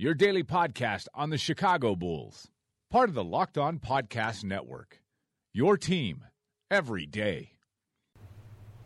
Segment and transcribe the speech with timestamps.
[0.00, 2.46] your daily podcast on the Chicago Bulls,
[2.88, 5.00] part of the Locked On Podcast Network.
[5.52, 6.22] Your team
[6.70, 7.54] every day.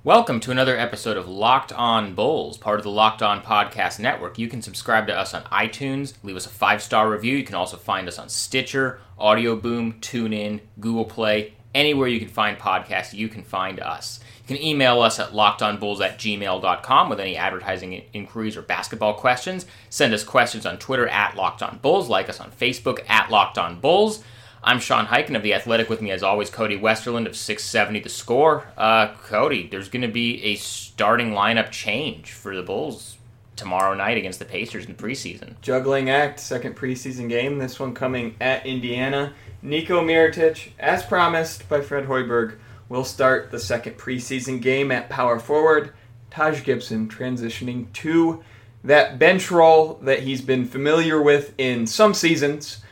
[0.04, 4.38] Welcome to another episode of Locked On Bulls, part of the Locked On Podcast Network.
[4.38, 7.36] You can subscribe to us on iTunes, leave us a five star review.
[7.36, 12.28] You can also find us on Stitcher, Audio Boom, TuneIn, Google Play, anywhere you can
[12.28, 14.20] find podcasts, you can find us.
[14.52, 19.64] You can email us at lockedonbulls at gmail.com with any advertising inquiries or basketball questions.
[19.88, 24.22] Send us questions on Twitter at lockedonbulls, like us on Facebook at lockedonbulls.
[24.62, 25.88] I'm Sean Highkin of The Athletic.
[25.88, 28.66] With me, as always, Cody Westerlund of 670 The Score.
[28.76, 33.16] Uh, Cody, there's going to be a starting lineup change for the Bulls
[33.56, 35.54] tomorrow night against the Pacers in the preseason.
[35.62, 37.58] Juggling act, second preseason game.
[37.58, 39.32] This one coming at Indiana.
[39.62, 42.58] Nico Mirotic, as promised by Fred Hoiberg,
[42.92, 45.92] will start the second preseason game at power forward.
[46.30, 48.44] Taj Gibson transitioning to
[48.84, 52.82] that bench role that he's been familiar with in some seasons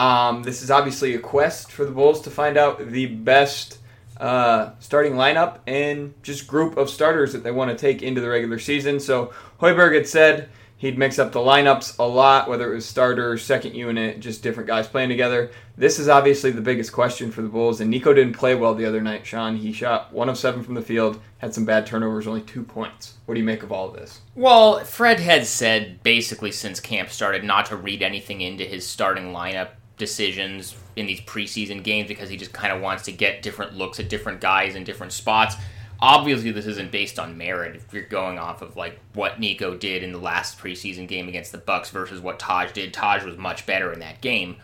[0.00, 3.78] um, this is obviously a quest for the Bulls to find out the best
[4.16, 8.28] uh, starting lineup and just group of starters that they want to take into the
[8.30, 8.98] regular season.
[8.98, 10.48] So Hoiberg had said
[10.80, 14.66] he'd mix up the lineups a lot, whether it was starter, second unit, just different
[14.66, 15.50] guys playing together.
[15.76, 18.86] This is obviously the biggest question for the Bulls, and Nico didn't play well the
[18.86, 19.56] other night, Sean.
[19.56, 23.14] He shot one of seven from the field, had some bad turnovers, only two points.
[23.26, 24.22] What do you make of all of this?
[24.34, 29.32] Well, Fred had said basically since camp started not to read anything into his starting
[29.32, 33.74] lineup decisions in these preseason games because he just kind of wants to get different
[33.74, 35.56] looks at different guys in different spots.
[36.02, 37.76] Obviously, this isn't based on merit.
[37.76, 41.52] If you're going off of like what Nico did in the last preseason game against
[41.52, 44.56] the Bucks versus what Taj did, Taj was much better in that game.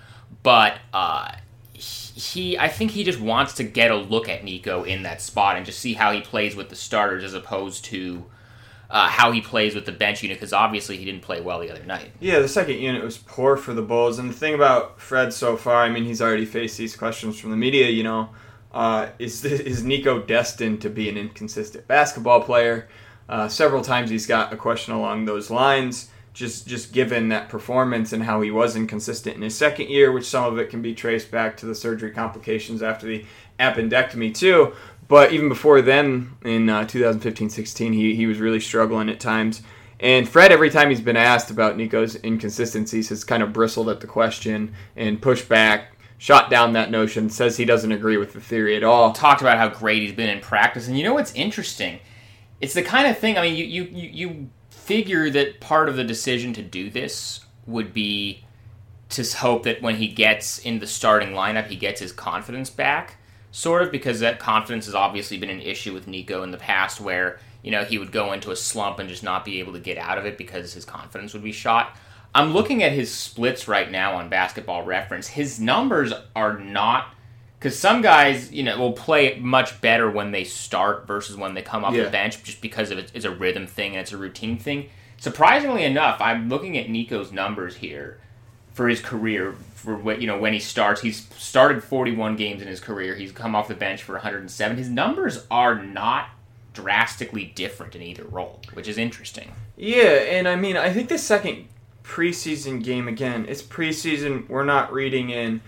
[0.42, 1.32] But uh,
[1.74, 5.56] he, I think he just wants to get a look at Nico in that spot
[5.56, 8.24] and just see how he plays with the starters as opposed to
[8.88, 11.70] uh, how he plays with the bench unit because obviously he didn't play well the
[11.70, 12.12] other night.
[12.20, 14.18] Yeah, the second unit was poor for the Bulls.
[14.18, 17.50] And the thing about Fred so far, I mean, he's already faced these questions from
[17.50, 17.88] the media.
[17.88, 18.30] You know,
[18.76, 22.88] uh, is is Nico destined to be an inconsistent basketball player?
[23.28, 26.10] Uh, several times he's got a question along those lines.
[26.34, 30.26] Just just given that performance and how he was inconsistent in his second year, which
[30.26, 33.24] some of it can be traced back to the surgery complications after the
[33.58, 34.74] appendectomy too.
[35.08, 39.62] But even before then, in 2015-16, uh, he, he was really struggling at times.
[40.00, 44.00] And Fred, every time he's been asked about Nico's inconsistencies, has kind of bristled at
[44.00, 48.40] the question and pushed back, shot down that notion, says he doesn't agree with the
[48.40, 49.12] theory at all.
[49.12, 50.88] Talked about how great he's been in practice.
[50.88, 52.00] And you know what's interesting?
[52.60, 56.04] It's the kind of thing, I mean, you, you, you, figure that part of the
[56.04, 58.44] decision to do this would be
[59.08, 63.16] to hope that when he gets in the starting lineup, he gets his confidence back
[63.56, 67.00] sort of because that confidence has obviously been an issue with Nico in the past
[67.00, 69.80] where, you know, he would go into a slump and just not be able to
[69.80, 71.96] get out of it because his confidence would be shot.
[72.36, 75.26] I'm looking at his splits right now on basketball reference.
[75.26, 77.08] His numbers are not
[77.58, 81.62] because some guys, you know, will play much better when they start versus when they
[81.62, 82.04] come off yeah.
[82.04, 84.90] the bench just because of it, it's a rhythm thing and it's a routine thing.
[85.16, 88.20] Surprisingly enough, I'm looking at Nico's numbers here
[88.74, 91.00] for his career for what you know when he starts.
[91.00, 93.14] He's started 41 games in his career.
[93.14, 94.76] He's come off the bench for 107.
[94.76, 96.28] His numbers are not
[96.74, 99.52] drastically different in either role, which is interesting.
[99.78, 101.68] Yeah, and I mean, I think the second
[102.06, 104.48] preseason game again, it's preseason.
[104.48, 105.60] We're not reading in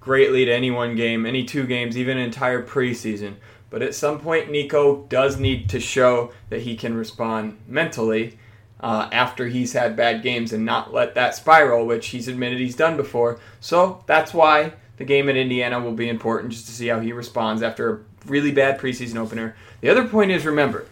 [0.00, 3.34] greatly to any one game, any two games, even an entire preseason.
[3.70, 8.38] But at some point, Nico does need to show that he can respond mentally
[8.78, 12.76] uh, after he's had bad games and not let that spiral, which he's admitted he's
[12.76, 13.40] done before.
[13.58, 17.12] So that's why the game in Indiana will be important just to see how he
[17.12, 19.56] responds after a really bad preseason opener.
[19.80, 20.86] The other point is remember,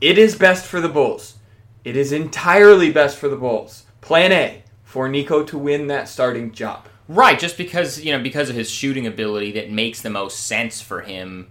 [0.00, 1.36] it is best for the Bulls.
[1.84, 3.84] It is entirely best for the Bulls.
[4.00, 6.88] Plan A for Nico to win that starting job.
[7.08, 10.80] Right, just because, you know, because of his shooting ability that makes the most sense
[10.80, 11.50] for him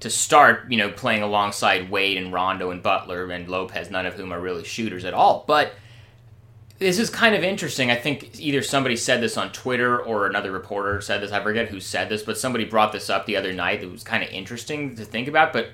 [0.00, 4.14] to start, you know, playing alongside Wade and Rondo and Butler and Lopez, none of
[4.14, 5.44] whom are really shooters at all.
[5.46, 5.72] But
[6.78, 7.90] this is kind of interesting.
[7.90, 11.32] I think either somebody said this on Twitter or another reporter said this.
[11.32, 13.82] I forget who said this, but somebody brought this up the other night.
[13.82, 15.52] It was kind of interesting to think about.
[15.52, 15.68] But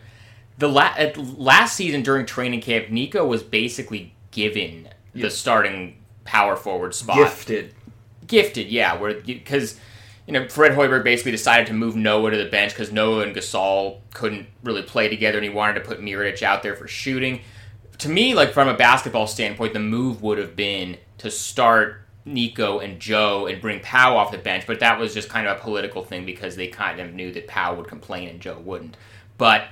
[0.59, 6.57] the la- uh, last season during training camp, Nico was basically given the starting power
[6.57, 7.17] forward spot.
[7.17, 7.75] Gifted
[8.31, 8.97] gifted, yeah.
[8.97, 9.79] Where because
[10.27, 13.37] you know Fred Hoiberg basically decided to move Noah to the bench because Noah and
[13.37, 17.41] Gasol couldn't really play together, and he wanted to put Mirotic out there for shooting.
[17.99, 22.79] To me, like from a basketball standpoint, the move would have been to start Nico
[22.79, 25.61] and Joe and bring Pau off the bench, but that was just kind of a
[25.61, 28.97] political thing because they kind of knew that Pau would complain and Joe wouldn't.
[29.37, 29.69] But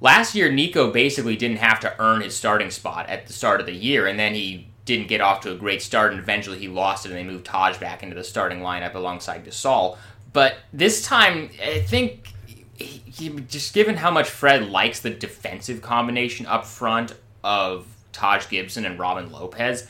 [0.00, 3.66] last year, Nico basically didn't have to earn his starting spot at the start of
[3.66, 6.68] the year, and then he didn't get off to a great start, and eventually he
[6.68, 9.96] lost it, and they moved Taj back into the starting lineup alongside Gasol.
[10.32, 12.32] But this time, I think,
[12.76, 17.14] he, he, just given how much Fred likes the defensive combination up front
[17.44, 19.88] of Taj Gibson and Robin Lopez,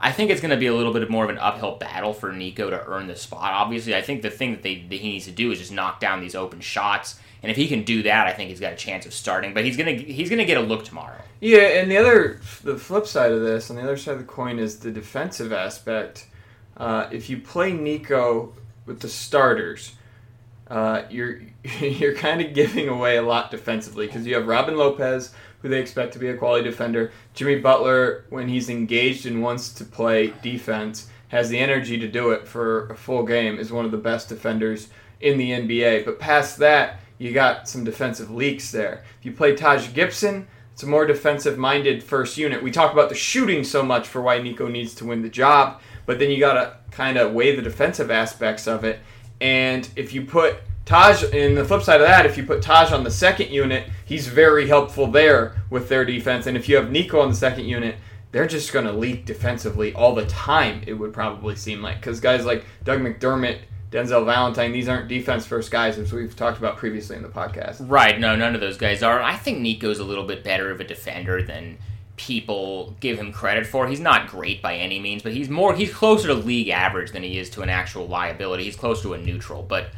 [0.00, 2.32] I think it's going to be a little bit more of an uphill battle for
[2.32, 3.54] Nico to earn the spot.
[3.54, 6.00] Obviously, I think the thing that, they, that he needs to do is just knock
[6.00, 8.76] down these open shots and if he can do that, I think he's got a
[8.76, 9.52] chance of starting.
[9.52, 11.20] But he's gonna he's gonna get a look tomorrow.
[11.40, 14.24] Yeah, and the other the flip side of this, on the other side of the
[14.24, 16.26] coin, is the defensive aspect.
[16.74, 18.54] Uh, if you play Nico
[18.86, 19.94] with the starters,
[20.68, 21.42] uh, you're
[21.80, 25.80] you're kind of giving away a lot defensively because you have Robin Lopez, who they
[25.80, 27.12] expect to be a quality defender.
[27.34, 32.30] Jimmy Butler, when he's engaged and wants to play defense, has the energy to do
[32.30, 33.58] it for a full game.
[33.58, 34.88] Is one of the best defenders
[35.20, 36.04] in the NBA.
[36.04, 39.04] But past that, you got some defensive leaks there.
[39.18, 42.62] If you play Taj Gibson, it's a more defensive minded first unit.
[42.62, 45.80] We talk about the shooting so much for why Nico needs to win the job,
[46.04, 48.98] but then you got to kind of weigh the defensive aspects of it.
[49.40, 52.92] And if you put Taj, in the flip side of that, if you put Taj
[52.92, 56.46] on the second unit, he's very helpful there with their defense.
[56.46, 57.96] And if you have Nico on the second unit,
[58.32, 62.00] they're just going to leak defensively all the time, it would probably seem like.
[62.00, 63.60] Because guys like Doug McDermott
[63.94, 67.76] Denzel Valentine, these aren't defense first guys, as we've talked about previously in the podcast.
[67.78, 68.18] Right.
[68.18, 69.22] No, none of those guys are.
[69.22, 71.78] I think Nico's a little bit better of a defender than
[72.16, 73.86] people give him credit for.
[73.86, 77.22] He's not great by any means, but he's more he's closer to league average than
[77.22, 78.64] he is to an actual liability.
[78.64, 79.90] He's close to a neutral, but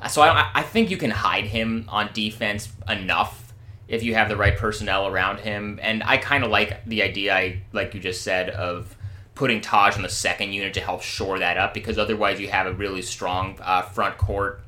[0.00, 3.52] uh, so I, I think you can hide him on defense enough
[3.88, 5.80] if you have the right personnel around him.
[5.82, 8.96] And I kind of like the idea, I like you just said, of
[9.40, 12.66] putting Taj on the second unit to help shore that up because otherwise you have
[12.66, 14.60] a really strong uh, front court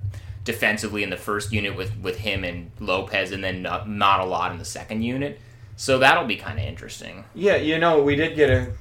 [0.45, 4.25] defensively in the first unit with, with him and Lopez and then not, not a
[4.25, 5.39] lot in the second unit.
[5.77, 7.27] So that'll be kind of interesting.
[7.35, 8.73] Yeah, you know, we did get a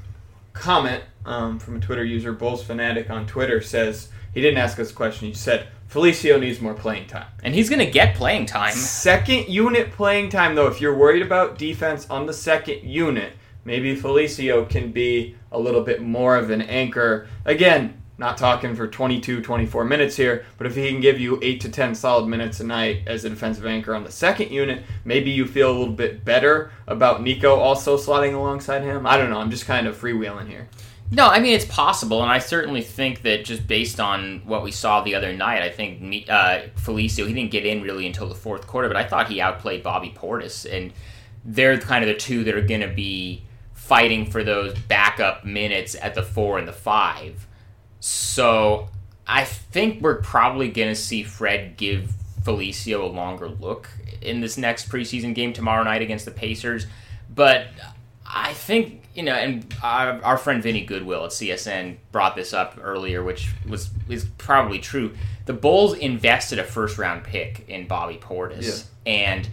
[0.54, 4.92] comment um, from a Twitter user, Bulls Fanatic on Twitter, says he didn't ask us
[4.92, 5.28] a question.
[5.28, 8.72] He said Felicio needs more playing time, and he's going to get playing time.
[8.72, 10.68] Second unit playing time, though.
[10.68, 13.34] If you're worried about defense on the second unit,
[13.66, 17.28] maybe Felicio can be a little bit more of an anchor.
[17.46, 21.60] Again, not talking for 22, 24 minutes here, but if he can give you 8
[21.62, 25.32] to 10 solid minutes a night as a defensive anchor on the second unit, maybe
[25.32, 29.08] you feel a little bit better about Nico also slotting alongside him.
[29.08, 29.40] I don't know.
[29.40, 30.70] I'm just kind of freewheeling here.
[31.14, 34.72] No, I mean it's possible, and I certainly think that just based on what we
[34.72, 38.36] saw the other night, I think uh, Felicio he didn't get in really until the
[38.36, 40.94] fourth quarter, but I thought he outplayed Bobby Portis, and
[41.44, 43.44] they're kind of the two that are going to be
[43.92, 47.46] fighting for those backup minutes at the four and the five.
[48.00, 48.88] So
[49.28, 53.90] I think we're probably going to see Fred give Felicio a longer look
[54.22, 56.88] in this next preseason game tomorrow night against the Pacers.
[57.36, 57.68] But
[58.26, 62.80] I think, you know, and our, our friend Vinny Goodwill at CSN brought this up
[62.82, 65.14] earlier, which was is probably true.
[65.48, 68.88] The Bulls invested a first round pick in Bobby Portis.
[69.06, 69.12] Yeah.
[69.12, 69.50] And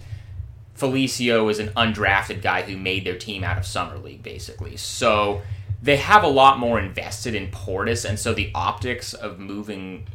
[0.79, 4.77] Felicio is an undrafted guy who made their team out of summer league, basically.
[4.77, 5.43] So
[5.83, 10.07] they have a lot more invested in Portis, and so the optics of moving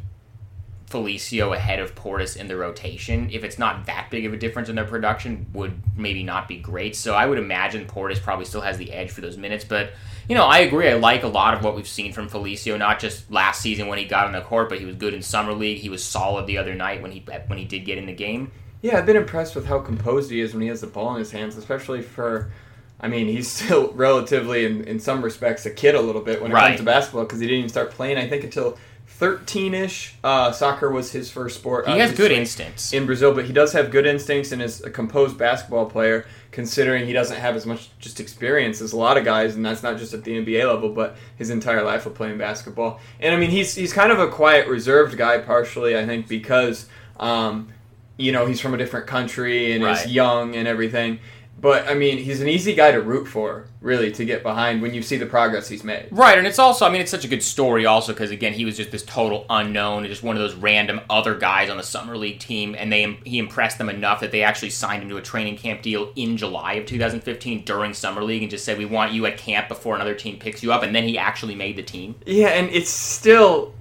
[0.90, 4.70] Felicio ahead of Portis in the rotation, if it's not that big of a difference
[4.70, 6.96] in their production, would maybe not be great.
[6.96, 9.66] So I would imagine Portis probably still has the edge for those minutes.
[9.66, 9.94] But,
[10.30, 10.88] you know, I agree.
[10.88, 13.98] I like a lot of what we've seen from Felicio, not just last season when
[13.98, 15.80] he got on the court, but he was good in Summer League.
[15.80, 18.52] He was solid the other night when he when he did get in the game.
[18.84, 21.20] Yeah, I've been impressed with how composed he is when he has the ball in
[21.20, 22.52] his hands, especially for.
[23.00, 26.52] I mean, he's still relatively, in, in some respects, a kid a little bit when
[26.52, 26.68] it right.
[26.68, 30.16] comes to basketball because he didn't even start playing, I think, until 13 ish.
[30.22, 31.88] Uh, soccer was his first sport.
[31.88, 32.92] He has good instincts.
[32.92, 37.06] In Brazil, but he does have good instincts and is a composed basketball player, considering
[37.06, 39.98] he doesn't have as much just experience as a lot of guys, and that's not
[39.98, 43.00] just at the NBA level, but his entire life of playing basketball.
[43.22, 46.90] And I mean, he's, he's kind of a quiet, reserved guy, partially, I think, because.
[47.18, 47.70] Um,
[48.18, 50.06] you know he's from a different country and right.
[50.06, 51.20] is young and everything
[51.64, 54.94] but I mean, he's an easy guy to root for, really, to get behind when
[54.94, 56.10] you see the progress he's made.
[56.12, 58.66] Right, and it's also, I mean, it's such a good story also because again, he
[58.66, 62.18] was just this total unknown, just one of those random other guys on the summer
[62.18, 65.22] league team, and they he impressed them enough that they actually signed him to a
[65.22, 69.14] training camp deal in July of 2015 during summer league, and just said we want
[69.14, 71.84] you at camp before another team picks you up, and then he actually made the
[71.84, 72.14] team.
[72.26, 73.74] Yeah, and it's still,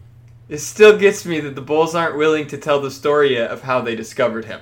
[0.49, 3.63] it still gets me that the Bulls aren't willing to tell the story yet of
[3.63, 4.61] how they discovered him,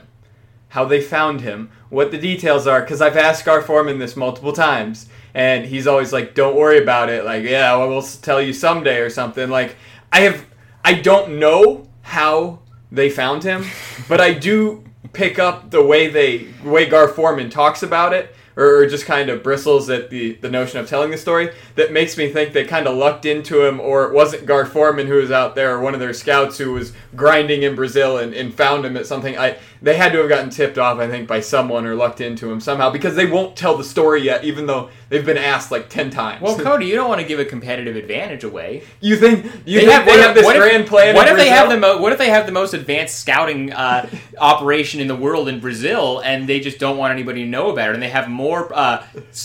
[0.69, 2.81] how they found him, what the details are.
[2.81, 7.09] Because I've asked Gar Forman this multiple times, and he's always like, "Don't worry about
[7.09, 9.49] it." Like, yeah, well, we'll tell you someday or something.
[9.51, 9.77] Like,
[10.13, 10.45] I have,
[10.85, 12.61] I don't know how
[12.93, 13.65] they found him,
[14.09, 18.87] but I do pick up the way they, way Gar Forman talks about it or
[18.87, 22.29] just kind of bristles at the, the notion of telling the story that makes me
[22.29, 25.55] think they kind of lucked into him or it wasn't Gar Forman who was out
[25.55, 28.97] there or one of their scouts who was grinding in Brazil and, and found him
[28.97, 29.37] at something.
[29.39, 32.51] I They had to have gotten tipped off, I think, by someone or lucked into
[32.51, 35.89] him somehow because they won't tell the story yet, even though they've been asked like
[35.89, 36.43] 10 times.
[36.43, 38.83] Well, Cody, you don't want to give a competitive advantage away.
[39.01, 41.37] you think, you They think have, they what have this if- grand plan What if
[41.37, 45.07] they have the mo- What if they have the most advanced scouting uh, operation in
[45.09, 48.03] the world in Brazil, and they just don't want anybody to know about it, and
[48.03, 49.03] they have more uh,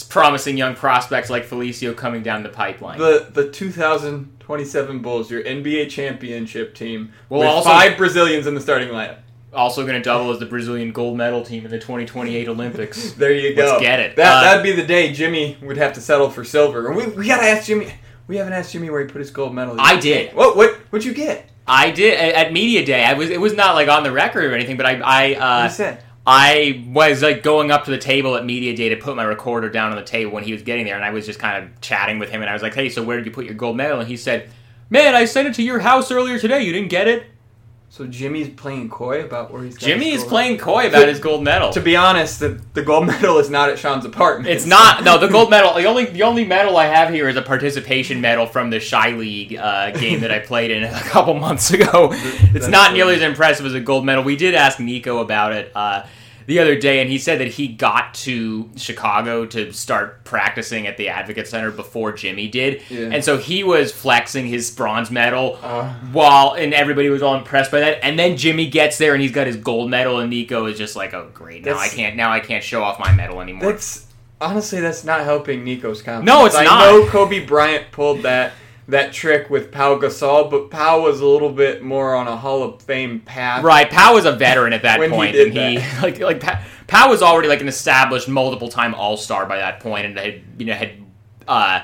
[0.09, 2.99] promising young prospects like Felicio coming down the pipeline?
[2.99, 8.61] the the 2027 Bulls, your NBA championship team, Well, with also- five Brazilians in the
[8.61, 9.17] starting lineup.
[9.53, 13.11] also going to double as the Brazilian gold medal team in the 2028 Olympics.
[13.17, 13.65] There you go.
[13.65, 14.15] Let's get it.
[14.17, 16.91] That Uh, that'd be the day Jimmy would have to settle for silver.
[16.91, 17.93] We, we gotta ask Jimmy.
[18.27, 19.75] We haven't asked Jimmy where he put his gold medal.
[19.79, 20.33] I did.
[20.35, 21.49] What what what'd you get?
[21.67, 23.03] I did at at media day.
[23.05, 25.41] I was it was not like on the record or anything, but I I What
[25.41, 25.97] uh?
[26.27, 29.69] I was like going up to the table at media day to put my recorder
[29.69, 31.81] down on the table when he was getting there, and I was just kind of
[31.81, 33.77] chatting with him, and I was like, "Hey, so where did you put your gold
[33.77, 34.49] medal?" And he said,
[34.89, 36.63] "Man, I sent it to your house earlier today.
[36.63, 37.27] You didn't get it."
[37.95, 39.77] So Jimmy's playing coy about where he's.
[39.77, 41.69] Jimmy is playing coy about his gold medal.
[41.69, 44.49] To be honest, the, the gold medal is not at Sean's apartment.
[44.49, 45.73] It's not no the gold medal.
[45.73, 49.11] The only the only medal I have here is a participation medal from the Chi
[49.11, 52.09] League uh, game that I played in a couple months ago.
[52.11, 54.25] It's That's not nearly as impressive as a gold medal.
[54.25, 56.05] We did ask Nico about it uh,
[56.47, 60.97] the other day, and he said that he got to Chicago to start practicing at
[60.97, 63.09] the Advocate Center before Jimmy did, Yeah.
[63.11, 65.89] and so he was flexing his bronze medal Uh.
[66.11, 67.99] while and everybody was all impressed by that.
[68.03, 70.95] And then Jimmy gets there and he's got his gold medal, and Nico is just
[70.95, 74.05] like, "Oh great, now I can't now I can't show off my medal anymore." That's
[74.41, 76.25] honestly that's not helping Nico's confidence.
[76.27, 76.79] No, it's I not.
[76.85, 78.53] know Kobe Bryant pulled that
[78.87, 82.61] that trick with Pau Gasol, but Pau was a little bit more on a Hall
[82.63, 83.63] of Fame path.
[83.63, 86.63] Right, Powell was a veteran at that he point, did and he like like Pa-
[86.87, 90.41] Powell was already like an established multiple time All Star by that point, and had
[90.57, 90.91] you know had
[91.47, 91.81] uh,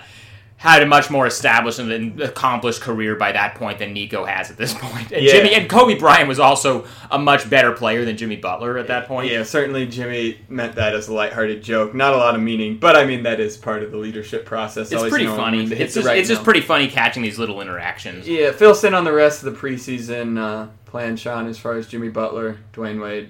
[0.62, 4.58] had a much more established and accomplished career by that point than Nico has at
[4.58, 5.12] this point.
[5.12, 5.32] And Yeah.
[5.32, 9.08] Jimmy and Kobe Bryant was also a much better player than Jimmy Butler at that
[9.08, 9.32] point.
[9.32, 11.96] Yeah, certainly Jimmy meant that as a lighthearted joke.
[11.96, 14.91] Not a lot of meaning, but I mean that is part of the leadership process.
[14.91, 15.58] It's pretty funny.
[15.58, 18.27] when to hit It's just, right it's just pretty funny catching these little interactions.
[18.27, 21.88] Yeah, fill in on the rest of the preseason uh, plan, Sean, as far as
[21.88, 23.30] Jimmy Butler, Dwyane Wade,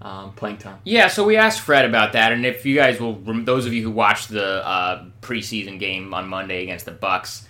[0.00, 0.78] um, playing time.
[0.82, 3.84] Yeah, so we asked Fred about that, and if you guys will, those of you
[3.84, 7.46] who watched the uh, preseason game on Monday against the Bucks,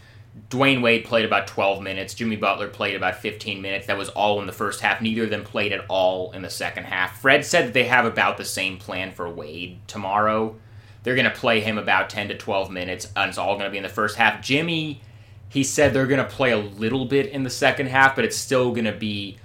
[0.49, 2.14] Dwyane Wade played about 12 minutes.
[2.14, 3.87] Jimmy Butler played about 15 minutes.
[3.87, 5.00] That was all in the first half.
[5.00, 7.21] Neither of them played at all in the second half.
[7.21, 10.57] Fred said that they have about the same plan for Wade tomorrow.
[11.02, 13.71] They're going to play him about 10 to 12 minutes, and it's all going to
[13.71, 14.41] be in the first half.
[14.41, 15.02] Jimmy,
[15.49, 18.37] he said they're going to play a little bit in the second half, but it's
[18.37, 19.37] still going to be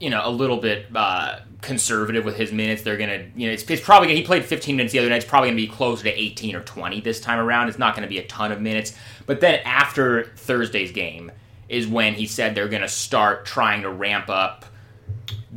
[0.00, 2.82] you know, a little bit uh, conservative with his minutes.
[2.82, 5.16] They're gonna, you know, it's, it's probably gonna, he played 15 minutes the other night.
[5.16, 7.68] It's probably gonna be closer to 18 or 20 this time around.
[7.68, 8.94] It's not gonna be a ton of minutes.
[9.26, 11.32] But then after Thursday's game
[11.68, 14.66] is when he said they're gonna start trying to ramp up.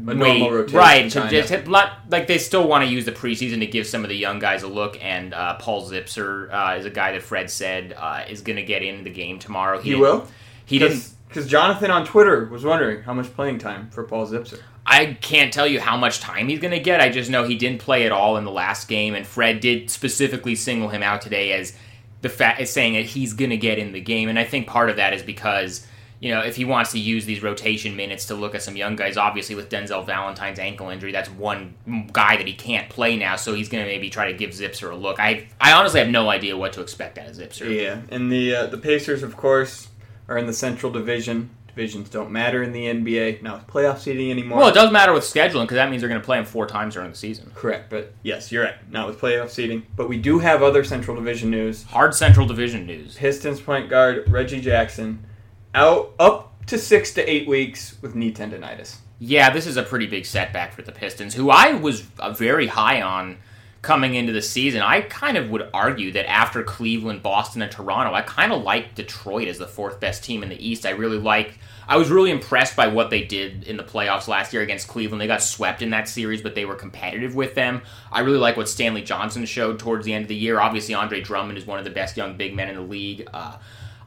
[0.07, 1.11] A normal rotation, right?
[1.11, 1.41] So kinda.
[1.45, 4.15] just not, like they still want to use the preseason to give some of the
[4.15, 4.97] young guys a look.
[5.03, 8.63] And uh, Paul Zipser uh, is a guy that Fred said uh, is going to
[8.63, 9.77] get in the game tomorrow.
[9.81, 10.27] He didn't- will?
[10.65, 11.09] He didn't.
[11.29, 14.59] Because Jonathan on Twitter was wondering how much playing time for Paul Zipser.
[14.83, 16.99] I can't tell you how much time he's going to get.
[16.99, 19.91] I just know he didn't play at all in the last game, and Fred did
[19.91, 21.77] specifically single him out today as
[22.21, 24.27] the fact as saying that he's going to get in the game.
[24.27, 25.85] And I think part of that is because
[26.19, 28.95] you know if he wants to use these rotation minutes to look at some young
[28.95, 31.75] guys, obviously with Denzel Valentine's ankle injury, that's one
[32.11, 33.35] guy that he can't play now.
[33.35, 35.19] So he's going to maybe try to give Zipser a look.
[35.19, 37.79] I I honestly have no idea what to expect out of Zipser.
[37.79, 39.88] Yeah, and the uh, the Pacers, of course,
[40.29, 41.49] are in the Central Division.
[41.67, 43.41] Divisions don't matter in the NBA.
[43.41, 44.59] Now, it's playoff seeding anymore.
[44.59, 46.65] Well, it does matter with scheduling because that means they're going to play them four
[46.65, 47.51] times during the season.
[47.55, 48.91] Correct, but yes, you're right.
[48.91, 49.85] Not with playoff seeding.
[49.95, 51.83] But we do have other Central Division news.
[51.83, 53.15] Hard Central Division news.
[53.15, 55.25] Pistons point guard Reggie Jackson
[55.73, 58.97] out up to six to eight weeks with knee tendonitis.
[59.19, 62.67] Yeah, this is a pretty big setback for the Pistons, who I was uh, very
[62.67, 63.37] high on
[63.81, 64.81] coming into the season.
[64.81, 68.95] I kind of would argue that after Cleveland, Boston, and Toronto, I kind of like
[68.95, 70.85] Detroit as the fourth best team in the East.
[70.85, 71.59] I really like.
[71.87, 75.21] I was really impressed by what they did in the playoffs last year against Cleveland.
[75.21, 77.81] They got swept in that series, but they were competitive with them.
[78.11, 80.59] I really like what Stanley Johnson showed towards the end of the year.
[80.59, 83.27] Obviously, Andre Drummond is one of the best young big men in the league.
[83.33, 83.57] Uh,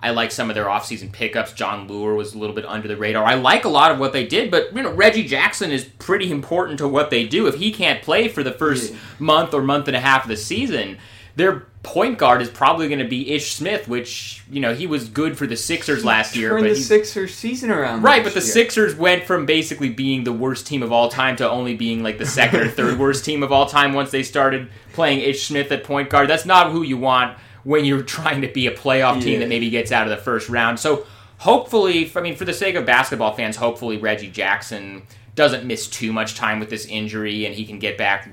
[0.03, 1.53] I like some of their offseason pickups.
[1.53, 3.25] Jon Leuer was a little bit under the radar.
[3.25, 6.31] I like a lot of what they did, but you know Reggie Jackson is pretty
[6.31, 7.47] important to what they do.
[7.47, 8.99] If he can't play for the first yeah.
[9.21, 10.99] month or month and a half of the season,
[11.37, 15.09] their point guard is probably going to be Ish Smith, which you know he was
[15.09, 16.59] good for the Sixers last year.
[16.59, 18.25] But the Sixers season around, right?
[18.25, 18.49] But the year.
[18.49, 22.19] Sixers went from basically being the worst team of all time to only being like
[22.19, 25.71] the second or third worst team of all time once they started playing Ish Smith
[25.71, 26.29] at point guard.
[26.29, 29.39] That's not who you want when you're trying to be a playoff team yeah.
[29.41, 30.79] that maybe gets out of the first round.
[30.81, 31.07] So
[31.39, 35.03] hopefully, I mean, for the sake of basketball fans, hopefully Reggie Jackson
[35.35, 38.29] doesn't miss too much time with this injury and he can get back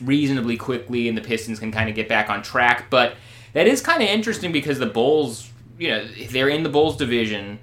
[0.00, 2.86] reasonably quickly and the Pistons can kind of get back on track.
[2.90, 3.14] But
[3.54, 7.58] that is kind of interesting because the Bulls, you know, they're in the Bulls division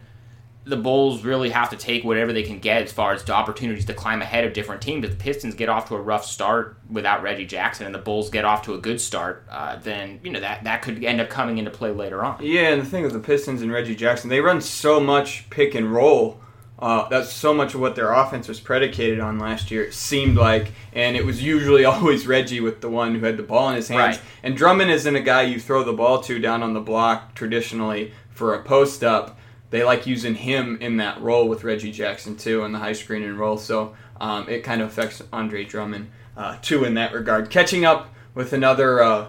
[0.69, 3.85] the Bulls really have to take whatever they can get as far as the opportunities
[3.85, 5.03] to climb ahead of different teams.
[5.03, 8.29] If the Pistons get off to a rough start without Reggie Jackson, and the Bulls
[8.29, 11.29] get off to a good start, uh, then you know that that could end up
[11.29, 12.37] coming into play later on.
[12.41, 15.73] Yeah, and the thing with the Pistons and Reggie Jackson, they run so much pick
[15.73, 16.39] and roll.
[16.77, 19.83] Uh, that's so much of what their offense was predicated on last year.
[19.83, 23.43] It seemed like, and it was usually always Reggie with the one who had the
[23.43, 24.17] ball in his hands.
[24.17, 24.25] Right.
[24.43, 28.13] And Drummond isn't a guy you throw the ball to down on the block traditionally
[28.29, 29.38] for a post up
[29.69, 33.23] they like using him in that role with Reggie Jackson too in the high screen
[33.23, 33.57] and roll.
[33.57, 37.49] So um, it kind of affects Andre Drummond uh, too in that regard.
[37.49, 39.27] Catching up with another uh,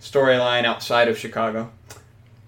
[0.00, 1.70] storyline outside of Chicago.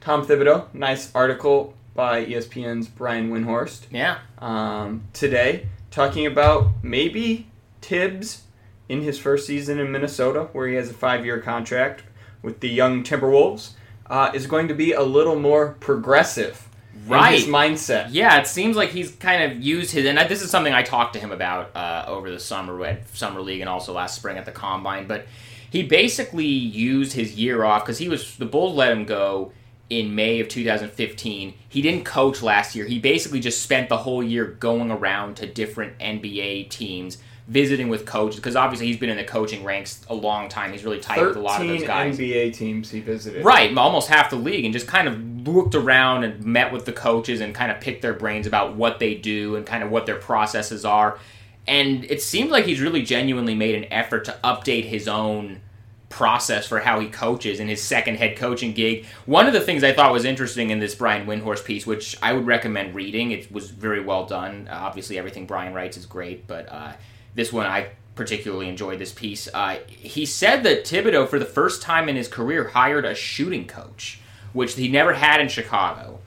[0.00, 3.86] Tom Thibodeau, nice article by ESPN's Brian Windhorst.
[3.90, 4.18] Yeah.
[4.38, 7.48] Um, today, talking about maybe
[7.82, 8.44] Thibs
[8.88, 12.02] in his first season in Minnesota, where he has a five-year contract
[12.42, 13.72] with the young Timberwolves,
[14.06, 16.69] uh, is going to be a little more progressive
[17.06, 18.08] right his mindset.
[18.10, 21.14] Yeah, it seems like he's kind of used his, and this is something I talked
[21.14, 24.44] to him about uh, over the summer at summer league and also last spring at
[24.44, 25.06] the combine.
[25.06, 25.26] But
[25.70, 29.52] he basically used his year off because he was the Bulls let him go
[29.88, 31.54] in May of 2015.
[31.68, 32.86] He didn't coach last year.
[32.86, 37.18] He basically just spent the whole year going around to different NBA teams
[37.50, 40.70] visiting with coaches because obviously he's been in the coaching ranks a long time.
[40.70, 42.16] He's really tight with a lot of those guys.
[42.16, 43.44] NBA teams he visited.
[43.44, 46.92] Right, almost half the league, and just kind of looked around and met with the
[46.92, 50.06] coaches and kind of picked their brains about what they do and kind of what
[50.06, 51.18] their processes are.
[51.66, 55.60] And it seemed like he's really genuinely made an effort to update his own
[56.08, 59.06] process for how he coaches in his second head coaching gig.
[59.26, 62.32] One of the things I thought was interesting in this Brian Windhorst piece, which I
[62.32, 64.68] would recommend reading, it was very well done.
[64.70, 66.92] Uh, obviously, everything Brian writes is great, but uh,
[67.34, 69.48] this one I particularly enjoyed this piece.
[69.52, 73.66] Uh, he said that Thibodeau, for the first time in his career, hired a shooting
[73.66, 74.20] coach,
[74.52, 76.18] which he never had in Chicago,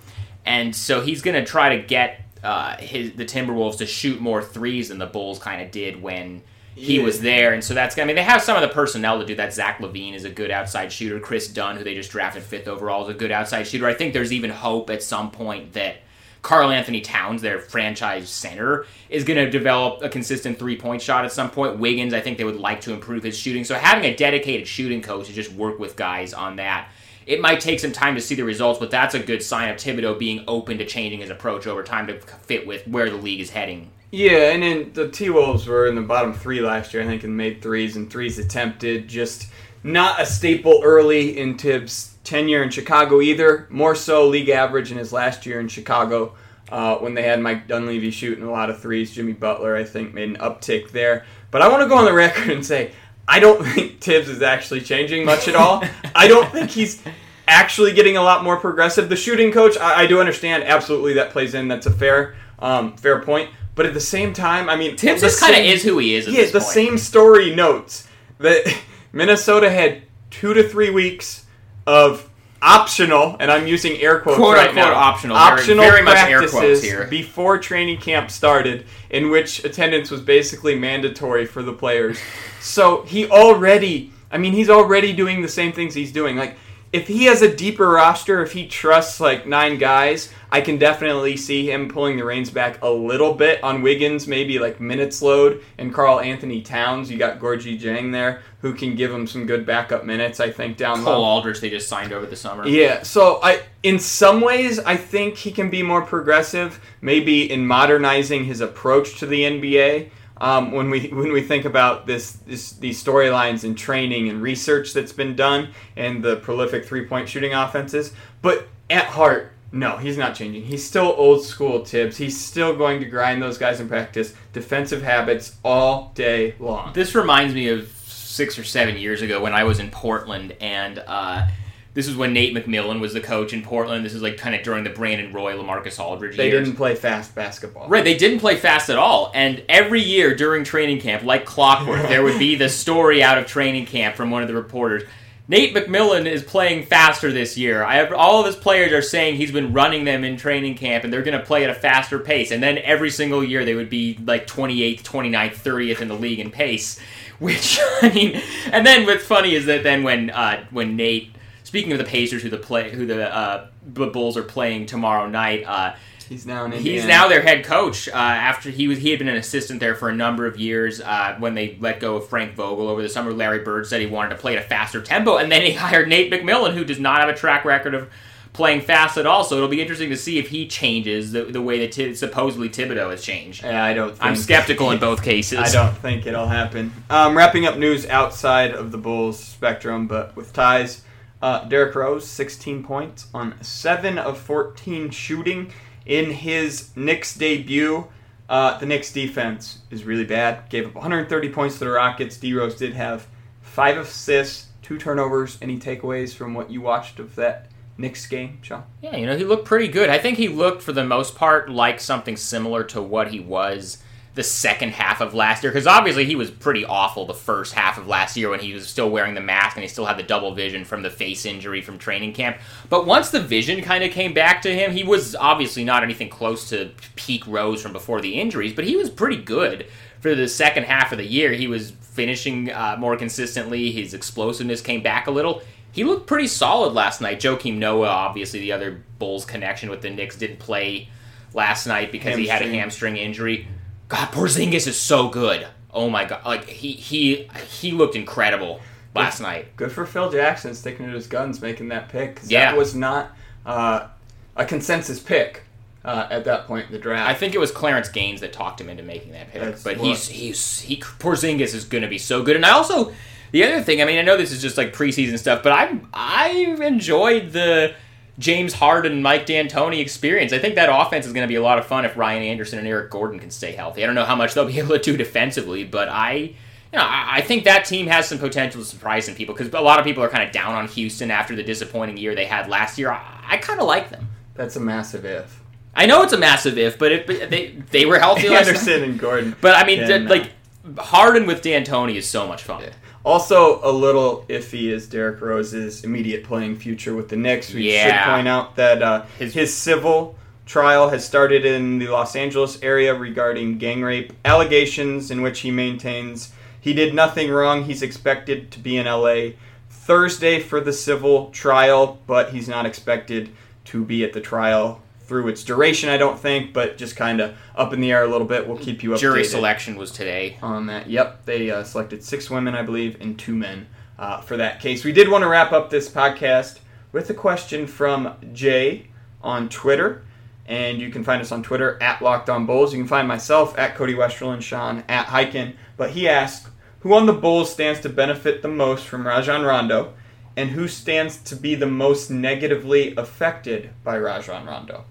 [0.46, 4.42] and so he's going to try to get uh, his the Timberwolves to shoot more
[4.42, 6.42] threes than the Bulls kind of did when
[6.76, 7.04] he yeah.
[7.04, 7.54] was there.
[7.54, 9.54] And so that's I mean they have some of the personnel to do that.
[9.54, 11.20] Zach LaVine is a good outside shooter.
[11.20, 13.88] Kris Dunn, who they just drafted fifth overall, is a good outside shooter.
[13.88, 15.98] I think there's even hope at some point that
[16.44, 21.32] Karl-Anthony Towns, their franchise center, is going to develop a consistent three point shot at
[21.32, 21.80] some point.
[21.80, 23.64] Wiggins, I think they would like to improve his shooting.
[23.64, 26.90] So having a dedicated shooting coach to just work with guys on that.
[27.26, 29.78] It might take some time to see the results, but that's a good sign of
[29.78, 33.40] Thibodeau being open to changing his approach over time to fit with where the league
[33.40, 33.90] is heading.
[34.12, 37.24] Yeah, and then the T Wolves were in the bottom three last year, I think,
[37.24, 39.08] and made threes and threes attempted.
[39.08, 39.48] Just
[39.84, 43.68] not a staple early in Thibs' tenure in Chicago either.
[43.70, 46.36] More so league average in his last year in Chicago
[46.70, 49.14] uh, when they had Mike Dunleavy shooting a lot of threes.
[49.14, 51.26] Jimmy Butler, I think, made an uptick there.
[51.52, 52.94] But I want to go on the record and say
[53.28, 55.84] I don't think Thibs is actually changing much at all.
[56.16, 57.02] I don't think he's
[57.48, 59.10] actually getting a lot more progressive.
[59.10, 61.68] The shooting coach, I, I do understand absolutely that plays in.
[61.68, 63.50] That's a fair um, fair point.
[63.76, 66.28] But at the same time, I mean, Thibs just kind of is who he is.
[66.28, 66.64] yeah, the point.
[66.64, 68.66] same story notes that
[69.14, 71.46] Minnesota had two to three weeks
[71.88, 72.30] of
[72.62, 76.82] optional, and I'm using air quotes quote right unquote now, optional, optional very, very practices
[76.82, 77.06] here.
[77.08, 82.18] before training camp started, in which attendance was basically mandatory for the players.
[82.60, 86.36] so he already, I mean, he's already doing the same things he's doing.
[86.36, 86.58] Like
[86.94, 91.36] if he has a deeper roster, if he trusts like nine guys, I can definitely
[91.36, 95.64] see him pulling the reins back a little bit on Wiggins, maybe like minutes load,
[95.80, 97.10] and Karl-Anthony Towns.
[97.10, 100.40] You got Gorgui Dieng there, who can give him some good backup minutes.
[100.40, 101.24] I think down Cole low.
[101.24, 102.68] Aldrich they just signed over the summer.
[102.68, 107.66] Yeah, so I in some ways I think he can be more progressive, maybe in
[107.66, 110.12] modernizing his approach to the NBA.
[110.44, 114.92] Um, when we when we think about this, this these storylines and training and research
[114.92, 118.12] that's been done and the prolific three point shooting offenses.
[118.42, 120.64] But at heart, no, he's not changing.
[120.64, 122.18] He's still old school Thibs.
[122.18, 126.92] He's still going to grind those guys in practice, defensive habits all day long.
[126.92, 131.02] This reminds me of six or seven years ago when I was in Portland, and
[131.08, 131.48] uh,
[131.94, 134.04] this is when Nate McMillan was the coach in Portland.
[134.04, 136.66] This is like kind of during the Brandon Roy, Lamarcus Aldridge They years.
[136.66, 137.88] didn't play fast basketball.
[137.88, 139.32] Right, they didn't play fast at all.
[139.36, 143.46] And every year during training camp, like clockwork, there would be the story out of
[143.46, 145.04] training camp from one of the reporters.
[145.48, 147.84] Nate McMillan is playing faster this year.
[147.84, 151.04] I have, all of his players are saying he's been running them in training camp
[151.04, 152.50] and they're going to play at a faster pace.
[152.52, 156.40] And then every single year they would be like 28th, 29th, 30th in the league
[156.40, 157.00] in pace.
[157.40, 161.33] Which, I mean, and then what's funny is that then when uh, when Nate,
[161.74, 165.64] speaking of the Pacers who the play who the uh, Bulls are playing tomorrow night,
[165.66, 165.96] uh,
[166.30, 168.08] He's now in He's now their head coach.
[168.08, 171.02] Uh, after he was, he had been an assistant there for a number of years.
[171.02, 174.08] Uh, when they let go of Frank Vogel over the summer, Larry Bird said he
[174.08, 177.00] wanted to play at a faster tempo, and then he hired Nate McMillan, who does
[177.00, 178.08] not have a track record of
[178.54, 179.44] playing fast at all.
[179.44, 182.70] So it'll be interesting to see if he changes the, the way that T- supposedly
[182.70, 183.64] Thibodeau has changed.
[183.64, 184.12] Yeah, I don't.
[184.12, 185.58] Think, I'm skeptical in both cases.
[185.58, 186.94] I don't think it'll happen.
[187.10, 191.02] Um, wrapping up news outside of the Bulls spectrum, but with ties.
[191.44, 195.74] Uh, Derrick Rose, 16 points on 7 of 14 shooting
[196.06, 198.08] in his Knicks debut.
[198.48, 200.70] Uh, the Knicks defense is really bad.
[200.70, 202.38] Gave up 130 points to the Rockets.
[202.38, 203.28] D Rose did have
[203.62, 205.58] 5 assists, 2 turnovers.
[205.62, 208.84] Any takeaways from what you watched of that Knicks game, Sean?
[209.02, 210.10] Yeah, you know, he looked pretty good.
[210.10, 213.98] I think he looked, for the most part, like something similar to what he was
[214.36, 215.72] the second half of last year.
[215.72, 218.88] Because obviously he was pretty awful the first half of last year when he was
[218.88, 221.82] still wearing the mask and he still had the double vision from the face injury
[221.82, 222.58] from training camp.
[222.90, 226.30] But once the vision kind of came back to him, he was obviously not anything
[226.30, 229.88] close to peak Rose from before the injuries, but he was pretty good
[230.20, 231.52] for the second half of the year.
[231.52, 235.62] He was finishing uh, more consistently, his explosiveness came back a little
[235.94, 237.40] he looked pretty solid last night.
[237.40, 241.08] Joakim Noah, obviously the other Bulls connection with the Knicks, didn't play
[241.54, 242.80] last night because he had a Hamstring.
[242.80, 243.68] hamstring injury.
[244.14, 245.68] God, Porzingis is so good.
[245.92, 248.80] Oh my god, like he he he looked incredible
[249.16, 249.76] last night.
[249.76, 252.40] Good for Phil Jackson sticking to his guns, making that pick.
[252.46, 252.72] Yeah.
[252.72, 253.32] That was not
[253.66, 254.08] uh,
[254.56, 255.64] a consensus pick
[256.06, 257.28] uh, at that point in the draft.
[257.28, 259.62] I think it was Clarence Gaines that talked him into making that pick.
[259.62, 262.56] That's but what- he's he's he Porzingis is going to be so good.
[262.56, 263.12] And I also
[263.52, 266.00] the other thing, I mean, I know this is just like preseason stuff, but I
[266.14, 266.50] I
[266.82, 267.96] enjoyed the
[268.40, 270.54] James Harden, Mike D'Antoni experience.
[270.54, 272.80] I think that offense is going to be a lot of fun if Ryan Anderson
[272.80, 274.04] and Eric Gordon can stay healthy.
[274.04, 276.56] I don't know how much they'll be able to do defensively, but I.
[276.92, 279.74] You know, I I think that team has some potential to surprise some people because
[279.74, 282.46] a lot of people are kind of down on Houston after the disappointing year they
[282.46, 283.10] had last year.
[283.12, 284.28] I, I kind of like them.
[284.54, 285.60] That's a massive if.
[285.96, 288.68] I know it's a massive if, but it, but they they were healthy last.
[288.68, 289.56] Anderson and Gordon.
[289.60, 290.30] But I mean, Yeah, no.
[290.30, 290.52] like
[291.00, 292.84] Harden with D'Antoni is so much fun.
[292.84, 292.90] Yeah.
[293.26, 297.74] Also, a little iffy is Derrick Rose's immediate playing future with the Knicks.
[297.74, 298.26] We Yeah.
[298.26, 302.78] should point out that uh, His- his, civil trial has started in the Los Angeles
[302.82, 307.86] area regarding gang rape allegations, in which he maintains he did nothing wrong.
[307.86, 309.54] He's expected to be in LA
[309.90, 313.50] Thursday for the civil trial, but he's not expected
[313.86, 317.56] to be at the trial through its duration, I don't think, but just kind of
[317.76, 318.68] up in the air a little bit.
[318.68, 320.58] We'll keep you updated Jury selection was today.
[320.62, 321.10] on that.
[321.10, 323.88] Yep, they uh, selected six women, I believe, and two men
[324.20, 325.04] uh, for that case.
[325.04, 326.80] We did want to wrap up this podcast
[327.12, 329.08] with a question from Jay
[329.42, 330.24] on Twitter.
[330.66, 332.94] And you can find us on Twitter at Locked On Bulls.
[332.94, 335.74] You can find myself at Cody Westerlund, Sean at Highkin.
[335.98, 336.70] But he asked,
[337.02, 340.14] who on the Bulls stands to benefit the most from Rajon Rondo,
[340.56, 345.04] and who stands to be the most negatively affected by Rajon Rondo?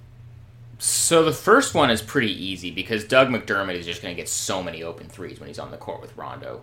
[0.85, 4.29] So the first one is pretty easy because Doug McDermott is just going to get
[4.29, 6.62] so many open threes when he's on the court with Rondo.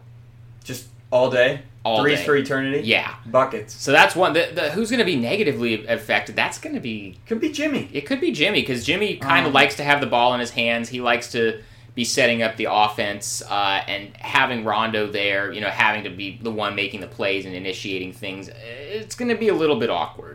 [0.61, 1.61] Just all day?
[1.85, 2.25] All Threes day.
[2.25, 2.81] for eternity?
[2.85, 3.15] Yeah.
[3.25, 3.73] Buckets.
[3.73, 4.33] So that's one.
[4.33, 6.35] The, the, who's going to be negatively affected?
[6.35, 7.17] That's going to be.
[7.27, 7.89] Could be Jimmy.
[7.93, 10.41] It could be Jimmy because Jimmy kind of Um, likes to have the ball in
[10.41, 10.89] his hands.
[10.89, 11.61] He likes to
[11.95, 15.53] be setting up the offense uh, and having Rondo there.
[15.53, 18.49] You know, having to be the one making the plays and initiating things.
[18.49, 20.28] It's going to be a little bit awkward.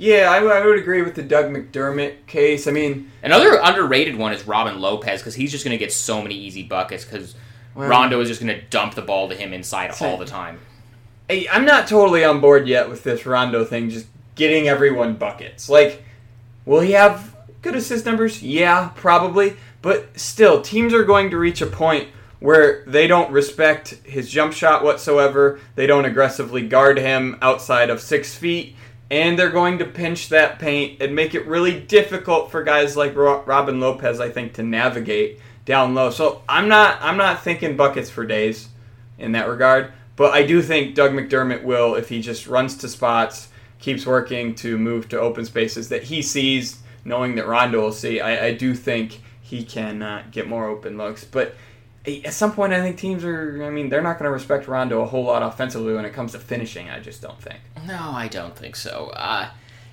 [0.00, 2.66] Yeah, I, I would agree with the Doug McDermott case.
[2.66, 6.22] I mean, Another underrated one is Robin Lopez because he's just going to get so
[6.22, 7.34] many easy buckets because
[7.74, 10.58] Well- Rondo is just going to dump the ball to him inside all the time.
[11.28, 15.68] hey, I'm not totally on board yet with this Rondo thing, just getting everyone buckets.
[15.68, 16.02] Like,
[16.64, 18.42] will he have good assist numbers?
[18.42, 19.54] Yeah, probably.
[19.82, 22.08] But still, teams are going to reach a point
[22.38, 25.60] where they don't respect his jump shot whatsoever.
[25.74, 28.76] They don't aggressively guard him outside of six feet.
[29.10, 33.16] And they're going to pinch that paint and make it really difficult for guys like
[33.16, 36.10] Robin Lopez, I think, to navigate down low.
[36.10, 38.68] So I'm not I'm not thinking buckets for days
[39.18, 39.92] in that regard.
[40.16, 44.54] But I do think Doug McDermott will, if he just runs to spots, keeps working
[44.56, 48.20] to move to open spaces that he sees, knowing that Rondo will see.
[48.20, 51.24] I, I do think he can uh, get more open looks.
[51.24, 51.54] But
[52.06, 53.62] at some point, I think teams are.
[53.64, 56.32] I mean, they're not going to respect Rondo a whole lot offensively when it comes
[56.32, 56.88] to finishing.
[56.88, 57.60] I just don't think.
[57.86, 59.10] No, I don't think so.
[59.14, 59.50] Uh,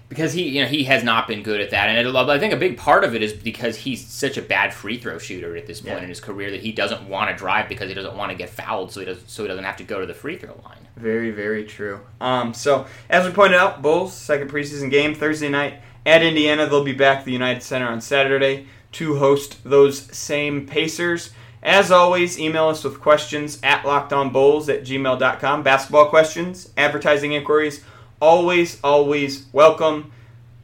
[0.09, 2.53] because he, you know, he has not been good at that, and it, I think
[2.53, 5.67] a big part of it is because he's such a bad free throw shooter at
[5.67, 6.03] this point yeah.
[6.03, 8.49] in his career that he doesn't want to drive because he doesn't want to get
[8.49, 10.87] fouled, so he does, so he doesn't have to go to the free throw line.
[10.95, 11.99] Very, very true.
[12.21, 16.67] Um, so as we pointed out, Bulls second preseason game Thursday night at Indiana.
[16.67, 21.31] They'll be back at the United Center on Saturday to host those same Pacers.
[21.67, 25.63] As always, email us with questions at lockedonbulls at gmail.com.
[25.63, 27.83] Basketball questions, advertising inquiries
[28.19, 30.11] always, always welcome.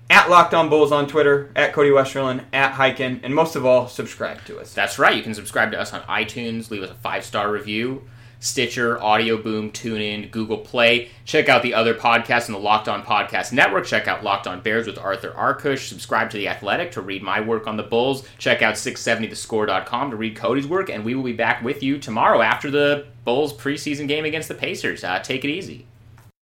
[0.09, 3.87] At Locked On Bulls on Twitter, at Cody Westerlund, at Highkin, and most of all,
[3.87, 4.73] subscribe to us.
[4.73, 5.15] That's right.
[5.15, 8.03] You can subscribe to us on iTunes, leave us a five star review,
[8.43, 11.10] Stitcher, Audio Boom, TuneIn, Google Play.
[11.23, 13.86] Check out the other podcasts in the Locked On Podcast Network.
[13.86, 15.88] Check out Locked On Bears with Arthur Arkush.
[15.88, 18.27] Subscribe to The Athletic to read my work on the Bulls.
[18.38, 22.41] Check out 670thescore.com to read Cody's work, and we will be back with you tomorrow
[22.41, 25.06] after the Bulls preseason game against the Pacers.
[25.06, 25.88] Uh, take it easy.